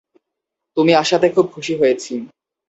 [0.77, 2.13] তুমি আসাতে খুব খুশি হয়েছি।